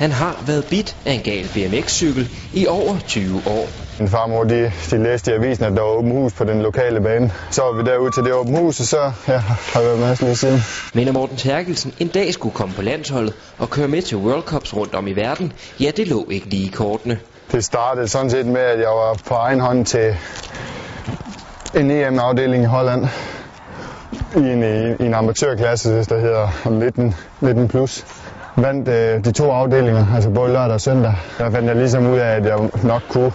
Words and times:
Han 0.00 0.12
har 0.12 0.42
været 0.46 0.64
bit 0.64 0.96
af 1.06 1.12
en 1.12 1.20
gal 1.20 1.48
BMX-cykel 1.54 2.28
i 2.52 2.66
over 2.66 2.98
20 3.06 3.42
år. 3.46 3.68
Min 3.98 4.08
farmor, 4.08 4.44
de, 4.44 4.72
de 4.90 5.02
læste 5.02 5.30
i 5.30 5.34
avisen, 5.34 5.64
at 5.64 5.72
der 5.72 5.80
var 5.80 5.88
åben 5.88 6.10
hus 6.10 6.32
på 6.32 6.44
den 6.44 6.62
lokale 6.62 7.00
bane. 7.00 7.32
Så 7.50 7.62
var 7.62 7.72
vi 7.72 7.90
derude 7.90 8.10
til 8.10 8.24
det 8.24 8.32
åben 8.32 8.56
hus, 8.56 8.80
og 8.80 8.86
så 8.86 9.12
ja, 9.28 9.38
har 9.38 9.80
vi 9.80 9.86
været 9.86 9.98
med 9.98 10.16
lige 10.20 10.36
siden. 10.36 10.60
Men 10.94 11.08
at 11.08 11.14
Morten 11.14 11.36
Terkelsen 11.36 11.94
en 11.98 12.08
dag 12.08 12.34
skulle 12.34 12.54
komme 12.54 12.74
på 12.74 12.82
landsholdet 12.82 13.34
og 13.58 13.70
køre 13.70 13.88
med 13.88 14.02
til 14.02 14.16
World 14.16 14.42
Cups 14.42 14.76
rundt 14.76 14.94
om 14.94 15.06
i 15.06 15.12
verden, 15.12 15.52
ja, 15.80 15.90
det 15.96 16.08
lå 16.08 16.26
ikke 16.30 16.46
lige 16.46 16.66
i 16.66 16.70
kortene. 16.70 17.18
Det 17.52 17.64
startede 17.64 18.08
sådan 18.08 18.30
set 18.30 18.46
med, 18.46 18.60
at 18.60 18.78
jeg 18.78 18.88
var 18.88 19.20
på 19.26 19.34
egen 19.34 19.60
hånd 19.60 19.86
til 19.86 20.16
en 21.74 21.90
EM-afdeling 21.90 22.62
i 22.62 22.66
Holland 22.66 23.06
i 24.36 24.38
en, 24.38 24.62
i 25.00 25.06
en 25.06 25.14
amatørklasse, 25.14 26.04
der 26.04 26.18
hedder 26.18 26.70
19, 26.70 27.14
19 27.40 27.68
plus. 27.68 28.04
Vandt 28.56 28.88
øh, 28.88 29.24
de 29.24 29.32
to 29.32 29.50
afdelinger, 29.50 30.06
altså 30.14 30.30
både 30.30 30.52
lørdag 30.52 30.74
og 30.74 30.80
søndag. 30.80 31.14
Der 31.38 31.50
fandt 31.50 31.68
jeg 31.68 31.76
ligesom 31.76 32.06
ud 32.06 32.18
af, 32.18 32.36
at 32.36 32.46
jeg 32.46 32.58
nok 32.82 33.02
kunne 33.08 33.32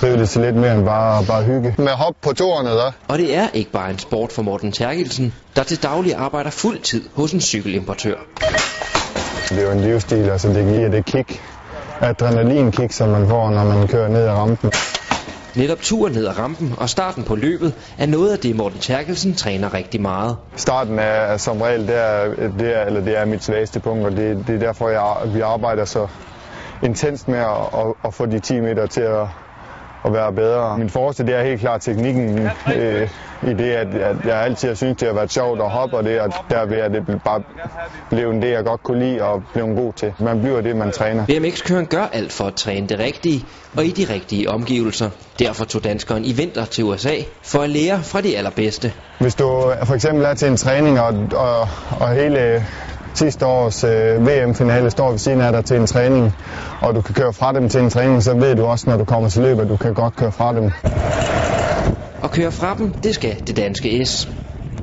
drive 0.00 0.16
det 0.16 0.28
til 0.28 0.40
lidt 0.40 0.56
mere 0.56 0.74
end 0.74 0.84
bare, 0.84 1.24
bare 1.24 1.42
hygge. 1.42 1.74
Med 1.78 1.88
hop 1.88 2.14
på 2.22 2.32
toerne 2.32 2.70
der. 2.70 2.92
Og 3.08 3.18
det 3.18 3.36
er 3.36 3.48
ikke 3.54 3.70
bare 3.70 3.90
en 3.90 3.98
sport 3.98 4.32
for 4.32 4.42
Morten 4.42 4.72
Terkelsen, 4.72 5.34
der 5.56 5.62
til 5.62 5.82
daglig 5.82 6.14
arbejder 6.14 6.50
fuld 6.50 6.78
tid 6.78 7.02
hos 7.14 7.32
en 7.32 7.40
cykelimportør. 7.40 8.14
Det 9.48 9.58
er 9.58 9.62
jo 9.62 9.70
en 9.70 9.80
livsstil, 9.80 10.30
altså 10.30 10.48
det 10.48 10.74
giver 10.74 10.88
det 10.88 11.04
kick, 11.04 11.40
adrenalinkick, 12.00 12.92
som 12.92 13.08
man 13.08 13.28
får, 13.28 13.50
når 13.50 13.64
man 13.64 13.88
kører 13.88 14.08
ned 14.08 14.22
ad 14.22 14.30
rampen. 14.30 14.72
Netop 15.56 15.78
turen 15.80 16.12
ned 16.12 16.26
ad 16.26 16.38
rampen 16.38 16.74
og 16.78 16.88
starten 16.88 17.24
på 17.24 17.36
løbet 17.36 17.74
er 17.98 18.06
noget 18.06 18.32
af 18.32 18.38
det, 18.38 18.56
Morten 18.56 18.78
Terkelsen 18.80 19.34
træner 19.34 19.74
rigtig 19.74 20.00
meget. 20.00 20.36
Starten 20.56 20.98
er 20.98 21.36
som 21.36 21.60
regel, 21.60 21.88
det 21.88 21.96
er, 21.96 22.24
det 22.58 22.76
er, 22.76 22.84
eller 22.84 23.00
det 23.00 23.18
er 23.18 23.24
mit 23.24 23.44
svageste 23.44 23.80
punkt, 23.80 24.06
og 24.06 24.16
det, 24.16 24.44
det 24.46 24.54
er 24.54 24.58
derfor, 24.58 24.88
jeg, 24.88 25.34
vi 25.34 25.40
arbejder 25.40 25.84
så 25.84 26.06
intenst 26.82 27.28
med 27.28 27.38
at, 27.38 27.46
at, 27.74 27.94
at 28.04 28.14
få 28.14 28.26
de 28.26 28.38
10 28.38 28.60
meter 28.60 28.86
til 28.86 29.00
at, 29.00 29.26
at 30.06 30.12
være 30.12 30.32
bedre. 30.32 30.78
Min 30.78 30.90
forreste, 30.90 31.26
det 31.26 31.34
er 31.34 31.42
helt 31.42 31.60
klart 31.60 31.80
teknikken 31.80 32.48
øh, 32.76 33.08
i 33.42 33.54
det, 33.54 33.70
at, 33.70 33.94
at 33.94 34.16
jeg 34.24 34.36
altid 34.36 34.68
har 34.68 34.74
syntes, 34.74 34.96
det 34.96 35.08
har 35.08 35.14
været 35.14 35.32
sjovt 35.32 35.60
at 35.60 35.70
hoppe, 35.70 35.96
og 35.96 36.04
det, 36.04 36.10
at 36.10 36.32
derved 36.50 36.78
er 36.78 36.88
det 36.88 37.22
bare 37.24 37.42
blevet 38.10 38.42
det, 38.42 38.50
jeg 38.50 38.64
godt 38.64 38.82
kunne 38.82 38.98
lide 38.98 39.22
og 39.22 39.42
blev 39.52 39.66
god 39.66 39.92
til. 39.92 40.12
Man 40.18 40.40
bliver 40.40 40.60
det, 40.60 40.76
man 40.76 40.92
træner. 40.92 41.26
BMX-køren 41.26 41.86
gør 41.86 42.08
alt 42.12 42.32
for 42.32 42.44
at 42.44 42.54
træne 42.54 42.86
det 42.86 42.98
rigtige 42.98 43.44
og 43.76 43.84
i 43.84 43.90
de 43.90 44.14
rigtige 44.14 44.50
omgivelser. 44.50 45.10
Derfor 45.38 45.64
tog 45.64 45.84
danskeren 45.84 46.24
i 46.24 46.32
vinter 46.32 46.64
til 46.64 46.84
USA 46.84 47.14
for 47.42 47.58
at 47.58 47.70
lære 47.70 48.02
fra 48.02 48.20
de 48.20 48.36
allerbedste. 48.36 48.92
Hvis 49.20 49.34
du 49.34 49.72
for 49.84 49.94
eksempel 49.94 50.24
er 50.24 50.34
til 50.34 50.48
en 50.48 50.56
træning, 50.56 51.00
og, 51.00 51.14
og, 51.36 51.68
og 52.00 52.08
hele 52.08 52.64
sidste 53.16 53.46
års 53.46 53.84
øh, 53.84 54.26
VM-finale 54.26 54.90
står 54.90 55.10
ved 55.10 55.18
siden 55.18 55.40
af 55.40 55.52
dig 55.52 55.64
til 55.64 55.76
en 55.76 55.86
træning, 55.86 56.32
og 56.80 56.94
du 56.94 57.00
kan 57.00 57.14
køre 57.14 57.32
fra 57.32 57.52
dem 57.52 57.68
til 57.68 57.80
en 57.80 57.90
træning, 57.90 58.22
så 58.22 58.34
ved 58.34 58.54
du 58.56 58.64
også, 58.64 58.90
når 58.90 58.96
du 58.96 59.04
kommer 59.04 59.28
til 59.28 59.42
løb, 59.42 59.58
at 59.58 59.68
du 59.68 59.76
kan 59.76 59.94
godt 59.94 60.16
køre 60.16 60.32
fra 60.32 60.54
dem. 60.54 60.70
Og 62.22 62.30
køre 62.30 62.52
fra 62.52 62.74
dem, 62.78 62.90
det 62.90 63.14
skal 63.14 63.36
det 63.46 63.56
danske 63.56 64.06
S. 64.06 64.28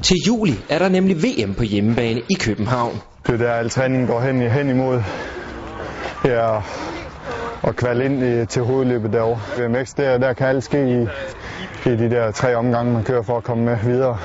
Til 0.02 0.18
juli 0.28 0.54
er 0.70 0.80
der 0.80 0.90
nemlig 0.90 1.18
VM 1.24 1.54
på 1.54 1.64
hjemmebane 1.64 2.22
i 2.30 2.34
København. 2.40 3.02
Det 3.28 3.34
er 3.34 3.38
der, 3.38 3.52
al 3.52 3.70
træningen 3.70 4.08
går 4.08 4.22
hen, 4.22 4.42
hen 4.42 4.70
imod. 4.70 5.02
Ja, 6.26 6.62
og 7.62 7.76
kvalde 7.76 8.06
ind 8.06 8.24
i, 8.24 8.46
til 8.46 8.62
hovedløbet 8.62 9.14
derovre. 9.14 9.40
BMX, 9.58 9.94
der, 9.94 10.18
der 10.18 10.34
kan 10.34 10.48
alt 10.48 10.64
ske 10.64 10.90
i, 10.90 11.02
i 11.90 11.96
de 11.96 12.10
der 12.10 12.32
tre 12.32 12.56
omgange, 12.56 12.94
man 12.94 13.04
kører 13.04 13.22
for 13.22 13.38
at 13.38 13.44
komme 13.44 13.64
med 13.64 13.78
videre. 13.84 14.18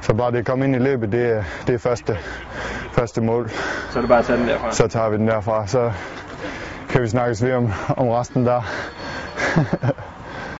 Så 0.00 0.14
bare 0.14 0.30
det 0.30 0.38
at 0.38 0.46
komme 0.46 0.64
ind 0.64 0.76
i 0.76 0.78
løbet, 0.78 1.12
det, 1.12 1.44
det 1.66 1.74
er 1.74 1.78
første, 1.78 2.16
første 2.92 3.20
mål. 3.20 3.50
Så 3.90 3.98
er 3.98 4.00
det 4.00 4.08
bare 4.08 4.18
at 4.18 4.24
tage 4.24 4.38
den 4.38 4.48
derfra? 4.48 4.72
Så 4.72 4.88
tager 4.88 5.08
vi 5.08 5.16
den 5.16 5.28
derfra, 5.28 5.66
så 5.66 5.92
kan 6.88 7.02
vi 7.02 7.08
snakkes 7.08 7.44
ved 7.44 7.52
om, 7.52 7.72
om 7.96 8.08
resten 8.08 8.46
der. 8.46 8.62